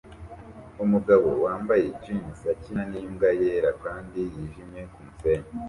Umugabo 0.83 1.27
wambaye 1.45 1.85
jeans 2.01 2.39
akina 2.53 2.83
nimbwa 2.91 3.29
yera 3.39 3.71
kandi 3.83 4.17
yijimye 4.33 4.81
kumusenyi 4.91 5.51